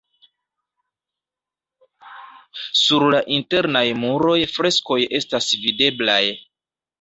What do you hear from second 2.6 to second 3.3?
Sur la